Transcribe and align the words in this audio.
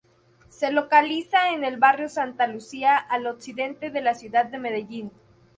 Se 0.49 0.71
localiza 0.71 1.51
en 1.53 1.63
el 1.63 1.77
barrio 1.77 2.09
Santa 2.09 2.47
Lucía, 2.47 2.97
al 2.97 3.27
occidente 3.27 3.91
de 3.91 4.01
la 4.01 4.15
Ciudad 4.15 4.45
de 4.47 4.57
Medellín. 4.57 5.11